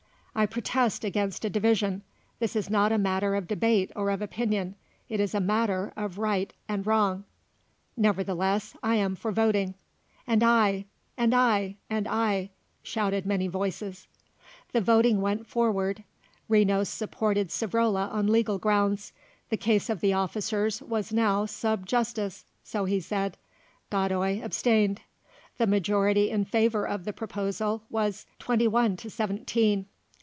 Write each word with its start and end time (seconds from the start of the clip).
"I 0.33 0.45
protest 0.45 1.03
against 1.03 1.43
a 1.43 1.49
division. 1.49 2.03
This 2.39 2.55
is 2.55 2.69
not 2.69 2.93
a 2.93 2.97
matter 2.97 3.35
of 3.35 3.49
debate 3.49 3.91
or 3.97 4.09
of 4.09 4.21
opinion; 4.21 4.75
it 5.09 5.19
is 5.19 5.35
a 5.35 5.41
matter 5.41 5.91
of 5.97 6.17
right 6.17 6.51
and 6.69 6.87
wrong." 6.87 7.25
"Nevertheless 7.97 8.73
I 8.81 8.95
am 8.95 9.15
for 9.15 9.33
voting." 9.33 9.75
"And 10.25 10.41
I," 10.41 10.85
"And 11.17 11.35
I," 11.35 11.75
"And 11.89 12.07
I," 12.07 12.49
shouted 12.81 13.25
many 13.25 13.47
voices. 13.49 14.07
The 14.71 14.79
voting 14.79 15.19
went 15.19 15.47
forward. 15.47 16.01
Renos 16.49 16.87
supported 16.87 17.49
Savrola 17.49 18.09
on 18.09 18.27
legal 18.27 18.57
grounds; 18.57 19.11
the 19.49 19.57
case 19.57 19.89
of 19.89 19.99
the 19.99 20.13
officers 20.13 20.81
was 20.81 21.11
now 21.11 21.45
sub 21.45 21.85
judice, 21.85 22.45
so 22.63 22.85
he 22.85 23.01
said. 23.01 23.37
Godoy 23.89 24.41
abstained. 24.41 25.01
The 25.57 25.67
majority 25.67 26.29
in 26.31 26.45
favour 26.45 26.87
of 26.87 27.03
the 27.03 27.13
proposal 27.13 27.83
was 27.89 28.25
twenty 28.39 28.67
one 28.67 28.95
to 28.97 29.09
seventeen. 29.09 29.87